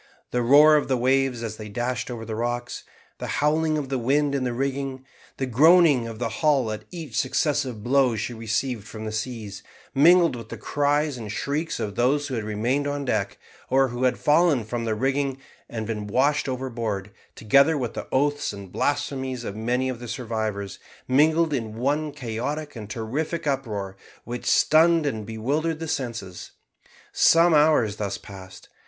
The 0.31 0.41
roar 0.41 0.77
of 0.77 0.87
the 0.87 0.97
waves 0.97 1.43
as 1.43 1.57
they 1.57 1.69
dashed 1.69 2.09
over 2.09 2.25
the 2.25 2.33
rocks, 2.33 2.85
the 3.19 3.27
howling 3.37 3.77
of 3.77 3.89
the 3.89 3.99
wind 3.99 4.33
in 4.33 4.43
the 4.45 4.51
rigging, 4.51 5.05
the 5.37 5.45
groaning 5.45 6.07
of 6.07 6.17
the 6.17 6.27
hull 6.41 6.71
at 6.71 6.85
each 6.89 7.15
successive 7.19 7.83
blow 7.83 8.15
she 8.15 8.33
received 8.33 8.87
from 8.87 9.05
the 9.05 9.11
seas, 9.11 9.61
mingled 9.93 10.35
with 10.35 10.49
the 10.49 10.57
cries 10.57 11.19
and 11.19 11.31
shrieks 11.31 11.79
of 11.79 11.93
those 11.93 12.25
who 12.29 12.33
had 12.33 12.43
remained 12.43 12.87
on 12.87 13.05
deck, 13.05 13.37
or 13.69 13.89
had 13.89 14.17
fallen 14.17 14.63
from 14.63 14.85
the 14.85 14.95
rigging 14.95 15.37
and 15.69 15.85
been 15.85 16.07
washed 16.07 16.49
overboard, 16.49 17.11
together 17.35 17.77
with 17.77 17.93
the 17.93 18.07
oaths 18.11 18.51
and 18.51 18.71
blasphemies 18.71 19.43
of 19.43 19.55
many 19.55 19.87
of 19.87 19.99
the 19.99 20.07
survivors, 20.07 20.79
mingled 21.07 21.53
in 21.53 21.75
one 21.77 22.11
chaotic 22.11 22.75
and 22.75 22.89
terrific 22.89 23.45
uproar, 23.45 23.95
which 24.23 24.47
stunned 24.49 25.05
and 25.05 25.27
bewildered 25.27 25.77
the 25.77 25.87
senses. 25.87 26.53
Some 27.13 27.53
hours 27.53 27.97
thus 27.97 28.17
passed. 28.17 28.67